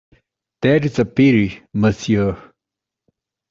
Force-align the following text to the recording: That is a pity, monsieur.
That 0.63 0.83
is 0.83 0.97
a 0.97 1.05
pity, 1.05 1.61
monsieur. 1.75 2.35